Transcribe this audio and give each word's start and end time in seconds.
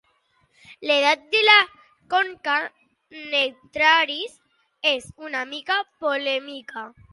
L'edat 0.91 1.27
de 1.35 1.41
la 1.47 1.57
conca 2.13 2.55
Nectaris 3.35 4.41
és 4.95 5.09
una 5.29 5.47
mica 5.55 5.81
polèmica. 6.07 6.91